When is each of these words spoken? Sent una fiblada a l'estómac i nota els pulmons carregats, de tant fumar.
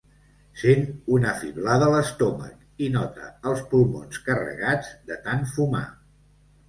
Sent 0.59 0.79
una 1.17 1.33
fiblada 1.41 1.89
a 1.89 1.91
l'estómac 1.95 2.83
i 2.85 2.89
nota 2.95 3.29
els 3.51 3.63
pulmons 3.75 4.23
carregats, 4.31 4.91
de 5.11 5.19
tant 5.29 5.47
fumar. 5.57 5.85